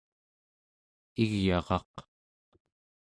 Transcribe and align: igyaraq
igyaraq 1.23 1.93